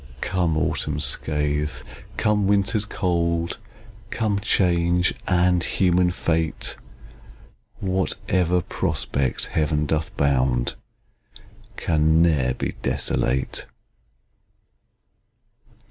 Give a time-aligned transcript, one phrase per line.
[0.21, 1.83] Come autumn's scathe,
[2.17, 3.59] come winter's cold,
[4.09, 6.75] Come change, and human fate!
[7.81, 10.73] Whatever prospect Heaven doth bound,
[11.75, 13.67] Can ne'er be desolate.